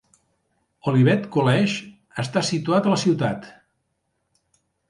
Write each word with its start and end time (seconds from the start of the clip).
Olivet 0.91 1.27
College 1.35 1.91
està 2.25 2.43
situat 2.49 2.89
a 2.91 2.95
la 2.95 2.99
ciutat. 3.05 3.49